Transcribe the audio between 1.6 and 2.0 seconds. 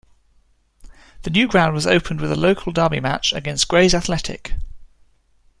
was